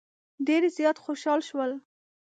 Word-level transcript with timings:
ډېر 0.47 0.63
زیات 0.77 0.97
خوشال 1.03 1.39
شول. 1.49 1.71